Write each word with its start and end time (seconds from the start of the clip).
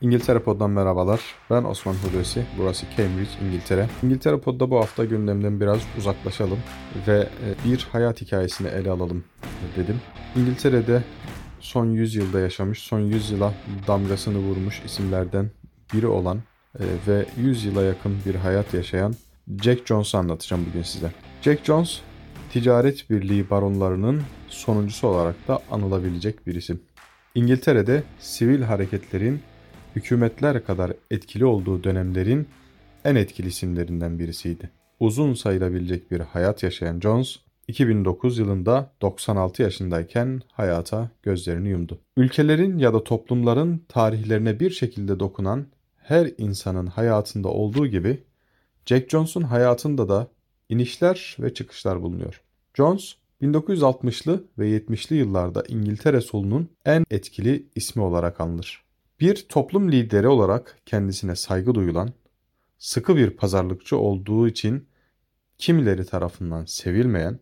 İngiltere 0.00 0.38
Pod'dan 0.38 0.70
merhabalar. 0.70 1.20
Ben 1.50 1.64
Osman 1.64 1.94
Hulusi. 1.94 2.46
Burası 2.58 2.86
Cambridge, 2.96 3.30
İngiltere. 3.46 3.88
İngiltere 4.02 4.38
Pod'da 4.38 4.70
bu 4.70 4.78
hafta 4.78 5.04
gündemden 5.04 5.60
biraz 5.60 5.80
uzaklaşalım 5.98 6.58
ve 7.06 7.18
e, 7.18 7.68
bir 7.68 7.88
hayat 7.92 8.20
hikayesini 8.20 8.68
ele 8.68 8.90
alalım 8.90 9.24
dedim. 9.76 10.00
İngiltere'de 10.36 11.02
son 11.60 11.86
100 11.86 12.14
yılda 12.14 12.40
yaşamış, 12.40 12.78
son 12.78 13.00
100 13.00 13.30
yıla 13.30 13.54
damgasını 13.86 14.38
vurmuş 14.38 14.82
isimlerden 14.86 15.50
biri 15.94 16.06
olan 16.06 16.38
e, 16.78 16.84
ve 17.06 17.24
100 17.36 17.64
yıla 17.64 17.82
yakın 17.82 18.18
bir 18.26 18.34
hayat 18.34 18.74
yaşayan 18.74 19.14
Jack 19.62 19.86
Jones'u 19.86 20.18
anlatacağım 20.18 20.66
bugün 20.70 20.82
size. 20.82 21.12
Jack 21.42 21.64
Jones, 21.64 22.00
ticaret 22.52 23.10
birliği 23.10 23.50
baronlarının 23.50 24.22
sonuncusu 24.48 25.08
olarak 25.08 25.48
da 25.48 25.60
anılabilecek 25.70 26.46
bir 26.46 26.54
isim. 26.54 26.80
İngiltere'de 27.34 28.02
sivil 28.18 28.62
hareketlerin 28.62 29.40
hükümetler 29.96 30.64
kadar 30.64 30.92
etkili 31.10 31.44
olduğu 31.44 31.84
dönemlerin 31.84 32.48
en 33.04 33.14
etkili 33.14 33.48
isimlerinden 33.48 34.18
birisiydi. 34.18 34.70
Uzun 35.00 35.34
sayılabilecek 35.34 36.10
bir 36.10 36.20
hayat 36.20 36.62
yaşayan 36.62 37.00
Jones, 37.00 37.36
2009 37.68 38.38
yılında 38.38 38.92
96 39.02 39.62
yaşındayken 39.62 40.42
hayata 40.52 41.10
gözlerini 41.22 41.68
yumdu. 41.68 41.98
Ülkelerin 42.16 42.78
ya 42.78 42.94
da 42.94 43.04
toplumların 43.04 43.84
tarihlerine 43.88 44.60
bir 44.60 44.70
şekilde 44.70 45.20
dokunan 45.20 45.66
her 45.96 46.30
insanın 46.38 46.86
hayatında 46.86 47.48
olduğu 47.48 47.86
gibi 47.86 48.22
Jack 48.86 49.10
Jones'un 49.10 49.42
hayatında 49.42 50.08
da 50.08 50.28
inişler 50.68 51.36
ve 51.40 51.54
çıkışlar 51.54 52.02
bulunuyor. 52.02 52.42
Jones 52.74 53.14
1960'lı 53.42 54.44
ve 54.58 54.78
70'li 54.78 55.16
yıllarda 55.16 55.64
İngiltere 55.68 56.20
solunun 56.20 56.68
en 56.84 57.04
etkili 57.10 57.66
ismi 57.74 58.02
olarak 58.02 58.40
anılır. 58.40 58.89
Bir 59.20 59.48
toplum 59.48 59.92
lideri 59.92 60.28
olarak 60.28 60.78
kendisine 60.86 61.36
saygı 61.36 61.74
duyulan, 61.74 62.12
sıkı 62.78 63.16
bir 63.16 63.30
pazarlıkçı 63.30 63.96
olduğu 63.96 64.48
için 64.48 64.88
kimileri 65.58 66.04
tarafından 66.06 66.64
sevilmeyen, 66.64 67.38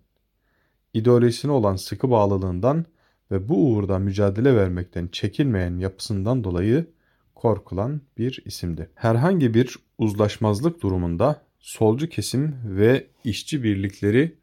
ideolojisine 0.95 1.53
olan 1.53 1.77
sıkı 1.77 2.11
bağlılığından 2.11 2.85
ve 3.31 3.49
bu 3.49 3.71
uğurda 3.71 3.99
mücadele 3.99 4.57
vermekten 4.57 5.09
çekinmeyen 5.09 5.79
yapısından 5.79 6.45
dolayı 6.45 6.87
korkulan 7.35 8.01
bir 8.19 8.43
isimdi. 8.45 8.91
Herhangi 8.95 9.55
bir 9.55 9.77
uzlaşmazlık 9.99 10.83
durumunda 10.83 11.43
solcu 11.59 12.09
kesim 12.09 12.57
ve 12.65 13.07
işçi 13.25 13.63
birlikleri 13.63 14.39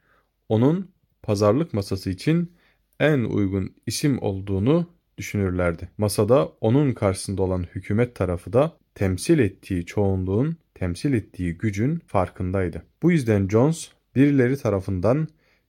onun 0.49 0.91
pazarlık 1.21 1.73
masası 1.73 2.09
için 2.09 2.51
en 2.99 3.19
uygun 3.19 3.75
isim 3.85 4.21
olduğunu 4.21 4.94
düşünürlerdi. 5.17 5.89
Masada 5.97 6.45
onun 6.61 6.93
karşısında 6.93 7.41
olan 7.41 7.65
hükümet 7.75 8.15
tarafı 8.15 8.53
da 8.53 8.77
temsil 8.95 9.39
ettiği 9.39 9.85
çoğunluğun 9.85 10.57
temsil 10.73 11.13
ettiği 11.13 11.57
gücün 11.57 12.01
farkındaydı. 12.07 12.83
Bu 13.03 13.11
yüzden 13.11 13.47
Jones 13.47 13.89
birileri 14.15 14.57
tarafından 14.57 15.27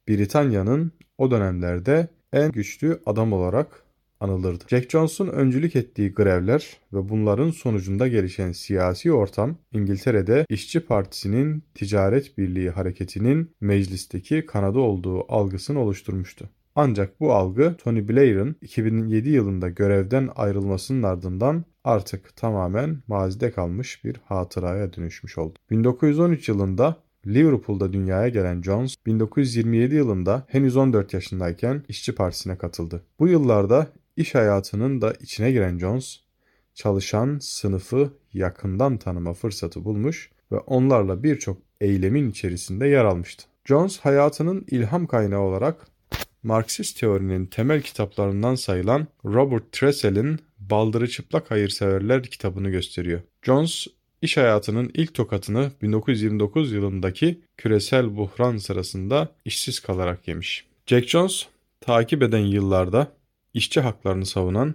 Britanya'nın 0.08 0.92
o 1.18 1.30
dönemlerde 1.30 2.08
en 2.32 2.52
güçlü 2.52 3.00
adam 3.06 3.32
olarak 3.32 3.86
anılırdı. 4.20 4.64
Jack 4.68 4.90
Jones'un 4.90 5.28
öncülük 5.28 5.76
ettiği 5.76 6.12
grevler 6.12 6.76
ve 6.92 7.08
bunların 7.08 7.50
sonucunda 7.50 8.08
gelişen 8.08 8.52
siyasi 8.52 9.12
ortam 9.12 9.56
İngiltere'de 9.72 10.46
İşçi 10.48 10.80
Partisi'nin 10.80 11.62
Ticaret 11.74 12.38
Birliği 12.38 12.70
hareketinin 12.70 13.50
meclisteki 13.60 14.46
kanadı 14.46 14.78
olduğu 14.78 15.32
algısını 15.32 15.80
oluşturmuştu. 15.80 16.50
Ancak 16.76 17.20
bu 17.20 17.32
algı 17.32 17.76
Tony 17.78 18.08
Blair'ın 18.08 18.56
2007 18.60 19.30
yılında 19.30 19.68
görevden 19.68 20.30
ayrılmasının 20.36 21.02
ardından 21.02 21.64
artık 21.84 22.36
tamamen 22.36 23.02
mazide 23.08 23.50
kalmış 23.50 24.04
bir 24.04 24.16
hatıraya 24.24 24.92
dönüşmüş 24.92 25.38
oldu. 25.38 25.58
1913 25.70 26.48
yılında 26.48 26.96
Liverpool'da 27.26 27.92
dünyaya 27.92 28.28
gelen 28.28 28.62
Jones, 28.62 28.94
1927 29.06 29.94
yılında 29.94 30.44
henüz 30.48 30.76
14 30.76 31.14
yaşındayken 31.14 31.82
İşçi 31.88 32.14
Partisi'ne 32.14 32.58
katıldı. 32.58 33.02
Bu 33.18 33.28
yıllarda 33.28 33.86
iş 34.16 34.34
hayatının 34.34 35.00
da 35.00 35.12
içine 35.12 35.52
giren 35.52 35.78
Jones, 35.78 36.20
çalışan 36.74 37.38
sınıfı 37.40 38.12
yakından 38.32 38.96
tanıma 38.96 39.32
fırsatı 39.32 39.84
bulmuş 39.84 40.30
ve 40.52 40.56
onlarla 40.56 41.22
birçok 41.22 41.58
eylemin 41.80 42.30
içerisinde 42.30 42.86
yer 42.86 43.04
almıştı. 43.04 43.44
Jones 43.64 43.98
hayatının 43.98 44.64
ilham 44.70 45.06
kaynağı 45.06 45.40
olarak 45.40 45.95
Marksist 46.46 47.00
teorinin 47.00 47.46
temel 47.46 47.82
kitaplarından 47.82 48.54
sayılan 48.54 49.06
Robert 49.24 49.72
Tressel'in 49.72 50.38
Baldırı 50.58 51.08
Çıplak 51.08 51.50
Hayırseverler 51.50 52.22
kitabını 52.22 52.70
gösteriyor. 52.70 53.20
Jones 53.42 53.86
iş 54.22 54.36
hayatının 54.36 54.90
ilk 54.94 55.14
tokatını 55.14 55.70
1929 55.82 56.72
yılındaki 56.72 57.40
küresel 57.56 58.16
buhran 58.16 58.56
sırasında 58.56 59.28
işsiz 59.44 59.80
kalarak 59.80 60.28
yemiş. 60.28 60.64
Jack 60.86 61.08
Jones 61.08 61.46
takip 61.80 62.22
eden 62.22 62.46
yıllarda 62.46 63.12
işçi 63.54 63.80
haklarını 63.80 64.26
savunan 64.26 64.74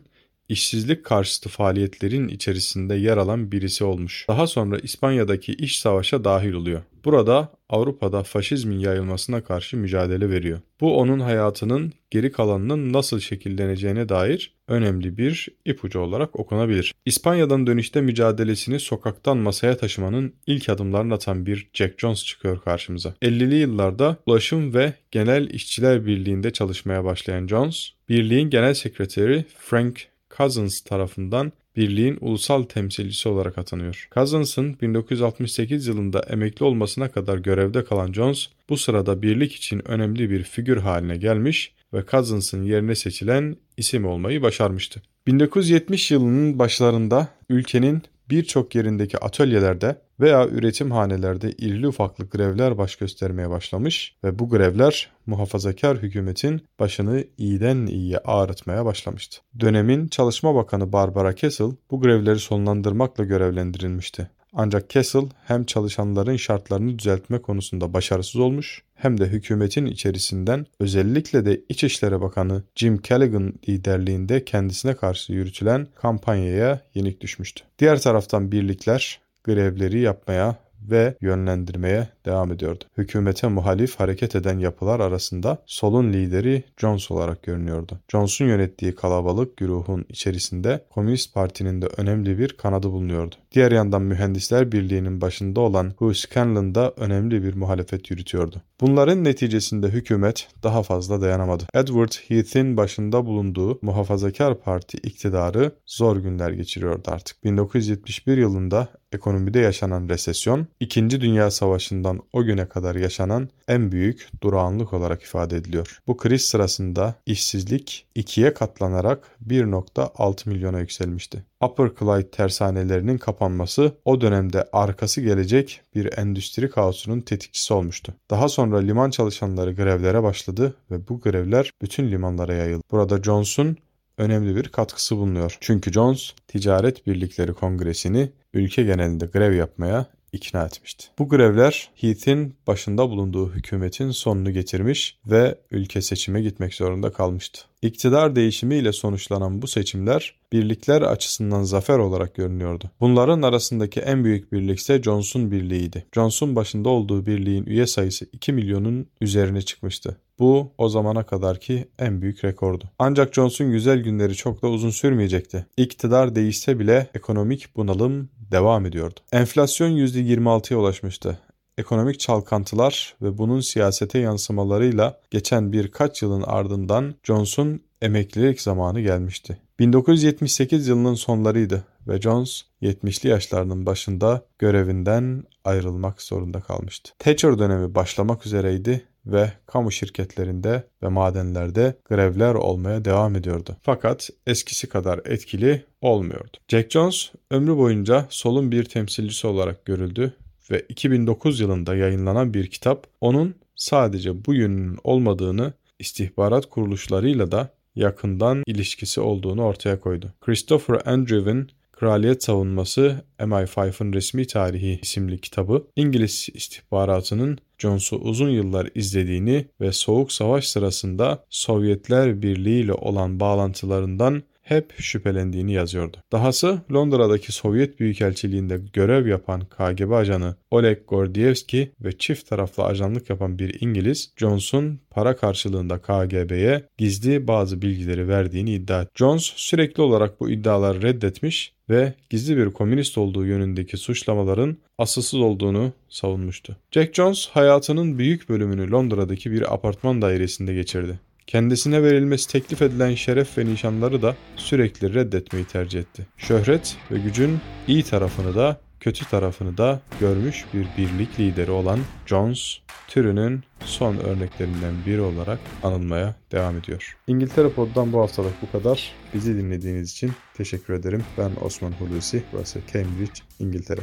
işsizlik 0.50 1.04
karşıtı 1.04 1.50
faaliyetlerin 1.50 2.28
içerisinde 2.28 2.96
yer 2.96 3.18
alan 3.18 3.52
birisi 3.52 3.84
olmuş. 3.84 4.26
Daha 4.28 4.48
sonra 4.48 4.80
İspanya'daki 4.80 5.54
iş 5.54 5.80
savaşa 5.80 6.24
dahil 6.24 6.54
oluyor. 6.54 6.82
Burada 7.06 7.52
Avrupa'da 7.72 8.24
faşizmin 8.24 8.80
yayılmasına 8.80 9.44
karşı 9.44 9.78
mücadele 9.78 10.30
veriyor. 10.30 10.60
Bu 10.82 10.98
onun 10.98 11.20
hayatının 11.20 11.94
geri 12.12 12.32
kalanının 12.32 12.94
nasıl 12.94 13.20
şekilleneceğine 13.20 14.10
dair 14.10 14.54
önemli 14.68 15.18
bir 15.18 15.48
ipucu 15.66 16.00
olarak 16.00 16.40
okunabilir. 16.40 16.94
İspanya'dan 17.06 17.68
dönüşte 17.68 18.02
mücadelesini 18.02 18.80
sokaktan 18.80 19.38
masaya 19.38 19.78
taşımanın 19.78 20.34
ilk 20.48 20.70
adımlarını 20.70 21.14
atan 21.14 21.46
bir 21.46 21.70
Jack 21.74 22.00
Jones 22.00 22.26
çıkıyor 22.26 22.62
karşımıza. 22.62 23.14
50'li 23.22 23.56
yıllarda 23.56 24.18
Ulaşım 24.26 24.74
ve 24.74 24.94
Genel 25.12 25.50
İşçiler 25.50 26.06
Birliği'nde 26.06 26.52
çalışmaya 26.54 27.04
başlayan 27.04 27.48
Jones, 27.48 27.90
birliğin 28.10 28.50
genel 28.50 28.74
sekreteri 28.74 29.46
Frank 29.58 30.08
Cousins 30.38 30.82
tarafından 30.82 31.52
birliğin 31.76 32.18
ulusal 32.22 32.64
temsilcisi 32.64 33.30
olarak 33.30 33.58
atanıyor. 33.58 34.08
Cousins'ın 34.16 34.78
1968 34.82 35.88
yılında 35.88 36.20
emekli 36.20 36.64
olmasına 36.66 37.12
kadar 37.12 37.38
görevde 37.38 37.84
kalan 37.84 38.14
Jones, 38.14 38.48
bu 38.70 38.78
sırada 38.78 39.22
birlik 39.22 39.54
için 39.54 39.88
önemli 39.88 40.30
bir 40.30 40.44
figür 40.44 40.78
haline 40.78 41.18
gelmiş 41.18 41.74
ve 41.94 42.04
Cousins'ın 42.12 42.64
yerine 42.64 42.96
seçilen 42.96 43.56
isim 43.78 44.06
olmayı 44.06 44.42
başarmıştı. 44.42 45.02
1970 45.28 46.12
yılının 46.12 46.60
başlarında 46.60 47.28
ülkenin 47.50 48.02
birçok 48.32 48.76
yerindeki 48.76 49.18
atölyelerde 49.18 50.02
veya 50.20 50.48
üretim 50.48 50.92
hanelerde 50.92 51.52
irili 51.52 51.88
ufaklı 51.88 52.30
grevler 52.30 52.78
baş 52.78 52.96
göstermeye 52.96 53.50
başlamış 53.50 54.16
ve 54.24 54.40
bu 54.40 54.50
grevler 54.50 55.10
muhafazakar 55.26 55.98
hükümetin 55.98 56.62
başını 56.80 57.24
iyiden 57.38 57.86
iyiye 57.86 58.18
ağrıtmaya 58.18 58.86
başlamıştı. 58.86 59.42
Dönemin 59.60 60.08
Çalışma 60.08 60.56
Bakanı 60.56 60.94
Barbara 60.94 61.36
Kessel 61.36 61.72
bu 61.92 62.02
grevleri 62.02 62.40
sonlandırmakla 62.40 63.24
görevlendirilmişti. 63.24 64.30
Ancak 64.54 64.90
Kessel 64.90 65.24
hem 65.46 65.64
çalışanların 65.64 66.36
şartlarını 66.36 67.00
düzeltme 67.00 67.42
konusunda 67.42 67.94
başarısız 67.94 68.36
olmuş 68.36 68.84
hem 68.96 69.20
de 69.20 69.26
hükümetin 69.26 69.86
içerisinden 69.86 70.66
özellikle 70.80 71.46
de 71.46 71.62
İçişleri 71.70 72.22
Bakanı 72.22 72.64
Jim 72.76 73.02
Callaghan 73.02 73.54
liderliğinde 73.70 74.46
kendisine 74.46 74.94
karşı 74.94 75.34
yürütülen 75.34 75.88
kampanyaya 75.96 76.82
yenik 76.96 77.22
düşmüştü. 77.22 77.64
Diğer 77.80 78.02
taraftan 78.02 78.52
birlikler 78.52 79.20
grevleri 79.44 80.00
yapmaya 80.00 80.56
ve 80.82 81.16
yönlendirmeye 81.22 82.08
devam 82.26 82.52
ediyordu. 82.52 82.84
Hükümete 82.98 83.48
muhalif 83.48 83.96
hareket 83.96 84.36
eden 84.36 84.60
yapılar 84.60 85.00
arasında 85.00 85.58
solun 85.66 86.14
lideri 86.14 86.64
Jones 86.78 87.12
olarak 87.12 87.44
görünüyordu. 87.44 88.00
Jones'un 88.12 88.46
yönettiği 88.46 88.96
kalabalık 88.96 89.58
güruhun 89.58 90.06
içerisinde 90.10 90.86
Komünist 90.90 91.34
Parti'nin 91.34 91.82
de 91.82 91.88
önemli 91.98 92.40
bir 92.40 92.50
kanadı 92.50 92.92
bulunuyordu. 92.92 93.36
Diğer 93.52 93.72
yandan 93.72 94.02
Mühendisler 94.02 94.72
Birliği'nin 94.72 95.22
başında 95.22 95.60
olan 95.60 95.94
Hugh 95.98 96.14
Scanlon 96.14 96.76
da 96.76 96.94
önemli 96.98 97.44
bir 97.44 97.54
muhalefet 97.54 98.12
yürütüyordu. 98.12 98.62
Bunların 98.82 99.24
neticesinde 99.24 99.88
hükümet 99.88 100.48
daha 100.64 100.84
fazla 100.84 101.22
dayanamadı. 101.22 101.64
Edward 101.74 102.12
Heath'in 102.28 102.78
başında 102.78 103.26
bulunduğu 103.26 103.80
Muhafazakar 103.82 104.60
Parti 104.62 104.98
iktidarı 104.98 105.72
zor 105.86 106.18
günler 106.18 106.52
geçiriyordu 106.52 107.12
artık. 107.12 107.44
1971 107.44 108.38
yılında 108.38 108.88
ekonomide 109.12 109.60
yaşanan 109.60 110.10
resesyon, 110.10 110.68
İkinci 110.80 111.22
Dünya 111.22 111.52
Savaşı'ndan 111.52 112.20
o 112.34 112.44
güne 112.44 112.66
kadar 112.66 112.96
yaşanan 112.96 113.50
en 113.68 113.92
büyük 113.92 114.30
durağanlık 114.42 114.94
olarak 114.94 115.24
ifade 115.24 115.56
ediliyor. 115.56 116.00
Bu 116.08 116.18
kriz 116.18 116.42
sırasında 116.42 117.16
işsizlik 117.26 118.06
ikiye 118.16 118.54
katlanarak 118.54 119.38
1.6 119.48 120.50
milyona 120.50 120.80
yükselmişti. 120.80 121.44
Upper 121.64 121.90
Clyde 122.00 122.32
tersanelerinin 122.32 123.18
kapanması 123.18 123.92
o 124.06 124.22
dönemde 124.22 124.70
arkası 124.74 125.22
gelecek 125.22 125.82
bir 125.96 126.18
endüstri 126.18 126.70
kaosunun 126.70 127.22
tetikçisi 127.22 127.74
olmuştu. 127.74 128.14
Daha 128.30 128.50
sonra 128.50 128.78
liman 128.78 129.10
çalışanları 129.10 129.74
grevlere 129.74 130.24
başladı 130.24 130.76
ve 130.92 131.08
bu 131.08 131.22
grevler 131.22 131.72
bütün 131.82 132.12
limanlara 132.12 132.54
yayıldı. 132.54 132.84
Burada 132.92 133.24
Johnson 133.24 133.78
önemli 134.22 134.56
bir 134.56 134.68
katkısı 134.68 135.18
bulunuyor. 135.18 135.58
Çünkü 135.60 135.92
Jones 135.92 136.34
Ticaret 136.48 137.08
Birlikleri 137.08 137.54
Kongresi'ni 137.54 138.32
ülke 138.54 138.84
genelinde 138.84 139.26
grev 139.26 139.54
yapmaya 139.54 140.06
ikna 140.32 140.66
etmişti. 140.66 141.08
Bu 141.20 141.30
grevler 141.30 141.90
Heath'in 141.96 142.56
başında 142.68 143.10
bulunduğu 143.10 143.54
hükümetin 143.54 144.12
sonunu 144.12 144.52
getirmiş 144.52 145.18
ve 145.26 145.56
ülke 145.72 146.02
seçime 146.02 146.42
gitmek 146.42 146.74
zorunda 146.74 147.12
kalmıştı. 147.12 147.62
İktidar 147.82 148.36
değişimiyle 148.36 148.94
sonuçlanan 148.94 149.62
bu 149.62 149.68
seçimler 149.68 150.41
birlikler 150.52 151.02
açısından 151.02 151.64
zafer 151.64 152.00
olarak 152.00 152.36
görünüyordu. 152.36 152.92
Bunların 153.00 153.42
arasındaki 153.42 154.00
en 154.00 154.24
büyük 154.24 154.52
birlik 154.52 154.80
ise 154.80 155.02
Johnson 155.02 155.52
Birliği'ydi. 155.52 156.06
Johnson 156.16 156.56
başında 156.56 156.90
olduğu 156.90 157.26
birliğin 157.26 157.66
üye 157.66 157.88
sayısı 157.88 158.26
2 158.32 158.54
milyonun 158.54 159.08
üzerine 159.22 159.62
çıkmıştı. 159.62 160.18
Bu 160.40 160.72
o 160.78 160.90
zamana 160.90 161.24
kadarki 161.24 161.88
en 162.00 162.22
büyük 162.22 162.46
rekordu. 162.46 162.84
Ancak 163.00 163.34
Johnson 163.34 163.72
güzel 163.72 164.00
günleri 164.04 164.36
çok 164.36 164.62
da 164.62 164.68
uzun 164.68 164.90
sürmeyecekti. 164.90 165.66
İktidar 165.78 166.36
değişse 166.36 166.80
bile 166.80 167.08
ekonomik 167.14 167.76
bunalım 167.76 168.30
devam 168.52 168.86
ediyordu. 168.86 169.20
Enflasyon 169.32 169.90
%26'ya 169.90 170.80
ulaşmıştı. 170.80 171.40
Ekonomik 171.78 172.20
çalkantılar 172.20 173.16
ve 173.22 173.38
bunun 173.38 173.60
siyasete 173.60 174.20
yansımalarıyla 174.20 175.20
geçen 175.32 175.74
birkaç 175.74 176.22
yılın 176.22 176.42
ardından 176.42 177.16
Johnson 177.24 177.80
emeklilik 178.02 178.62
zamanı 178.62 179.02
gelmişti. 179.02 179.58
1978 179.80 180.88
yılının 180.88 181.16
sonlarıydı 181.16 181.84
ve 182.08 182.22
Jones 182.22 182.62
70'li 182.82 183.30
yaşlarının 183.30 183.86
başında 183.86 184.46
görevinden 184.60 185.44
ayrılmak 185.64 186.22
zorunda 186.22 186.62
kalmıştı. 186.62 187.12
Thatcher 187.20 187.60
dönemi 187.60 187.96
başlamak 187.96 188.46
üzereydi 188.46 189.04
ve 189.26 189.54
kamu 189.66 189.92
şirketlerinde 189.92 190.84
ve 191.04 191.08
madenlerde 191.08 191.96
grevler 192.06 192.54
olmaya 192.54 193.06
devam 193.06 193.36
ediyordu. 193.36 193.78
Fakat 193.82 194.30
eskisi 194.48 194.90
kadar 194.90 195.22
etkili 195.26 195.86
olmuyordu. 196.02 196.58
Jack 196.68 196.92
Jones 196.92 197.32
ömrü 197.52 197.78
boyunca 197.78 198.26
solun 198.30 198.72
bir 198.72 198.84
temsilcisi 198.84 199.48
olarak 199.48 199.86
görüldü 199.86 200.34
ve 200.72 200.86
2009 200.90 201.60
yılında 201.60 201.96
yayınlanan 201.96 202.54
bir 202.54 202.68
kitap 202.68 203.08
onun 203.22 203.56
sadece 203.76 204.46
bu 204.46 204.54
yönünün 204.54 204.98
olmadığını 205.04 205.74
istihbarat 206.00 206.66
kuruluşlarıyla 206.66 207.52
da 207.52 207.70
yakından 207.96 208.64
ilişkisi 208.68 209.22
olduğunu 209.22 209.64
ortaya 209.64 210.00
koydu. 210.00 210.34
Christopher 210.42 211.02
Andrew'in 211.06 211.70
Kraliyet 211.92 212.44
Savunması 212.44 213.26
MI5'ın 213.40 214.14
Resmi 214.14 214.48
Tarihi 214.48 215.00
isimli 215.02 215.42
kitabı 215.42 215.88
İngiliz 215.96 216.50
istihbaratının 216.54 217.58
Jones'u 217.78 218.16
uzun 218.16 218.50
yıllar 218.50 218.90
izlediğini 218.96 219.68
ve 219.82 219.92
Soğuk 219.92 220.32
Savaş 220.32 220.68
sırasında 220.68 221.46
Sovyetler 221.50 222.42
Birliği 222.42 222.84
ile 222.84 222.94
olan 222.94 223.40
bağlantılarından 223.40 224.44
hep 224.62 224.94
şüphelendiğini 224.98 225.74
yazıyordu. 225.74 226.18
Dahası 226.32 226.82
Londra'daki 226.94 227.52
Sovyet 227.52 228.00
Büyükelçiliğinde 228.00 228.80
görev 228.94 229.28
yapan 229.28 229.62
KGB 229.62 230.12
ajanı 230.12 230.56
Oleg 230.72 230.98
Gordievski 231.08 231.92
ve 232.02 232.18
çift 232.18 232.50
taraflı 232.50 232.84
ajanlık 232.84 233.30
yapan 233.30 233.60
bir 233.60 233.82
İngiliz, 233.82 234.34
Jones'un 234.38 235.00
para 235.10 235.36
karşılığında 235.36 235.98
KGB'ye 235.98 236.84
gizli 236.98 237.48
bazı 237.48 237.82
bilgileri 237.82 238.28
verdiğini 238.28 238.74
iddia 238.74 239.02
etti. 239.02 239.12
Jones 239.16 239.44
sürekli 239.56 240.02
olarak 240.02 240.40
bu 240.40 240.50
iddiaları 240.50 241.02
reddetmiş 241.02 241.74
ve 241.90 242.14
gizli 242.30 242.58
bir 242.58 242.70
komünist 242.70 243.18
olduğu 243.18 243.46
yönündeki 243.46 243.98
suçlamaların 243.98 244.78
asılsız 244.98 245.40
olduğunu 245.40 245.94
savunmuştu. 246.10 246.78
Jack 246.92 247.16
Jones 247.16 247.48
hayatının 247.48 248.18
büyük 248.18 248.50
bölümünü 248.50 248.92
Londra'daki 248.92 249.52
bir 249.52 249.74
apartman 249.74 250.22
dairesinde 250.22 250.74
geçirdi. 250.74 251.20
Kendisine 251.52 252.04
verilmesi 252.04 252.48
teklif 252.52 252.82
edilen 252.82 253.16
şeref 253.16 253.58
ve 253.58 253.66
nişanları 253.66 254.22
da 254.22 254.36
sürekli 254.56 255.14
reddetmeyi 255.14 255.66
tercih 255.66 256.00
etti. 256.00 256.28
Şöhret 256.38 256.98
ve 257.12 257.20
gücün 257.20 257.60
iyi 257.88 258.04
tarafını 258.04 258.56
da 258.56 258.80
kötü 259.00 259.30
tarafını 259.30 259.78
da 259.78 260.00
görmüş 260.20 260.66
bir 260.74 260.88
birlik 260.98 261.40
lideri 261.40 261.72
olan 261.72 262.00
Jones, 262.26 262.78
türünün 263.08 263.64
son 263.86 264.18
örneklerinden 264.18 264.94
biri 265.06 265.22
olarak 265.22 265.60
anılmaya 265.84 266.36
devam 266.52 266.78
ediyor. 266.78 267.18
İngiltere 267.28 267.70
Pod'dan 267.70 268.14
bu 268.14 268.20
haftalık 268.20 268.54
bu 268.62 268.72
kadar. 268.72 269.12
Bizi 269.34 269.58
dinlediğiniz 269.58 270.12
için 270.12 270.32
teşekkür 270.54 270.94
ederim. 270.94 271.24
Ben 271.38 271.52
Osman 271.62 271.92
Hulusi, 271.92 272.44
burası 272.54 272.80
Cambridge, 272.94 273.42
İngiltere. 273.60 274.02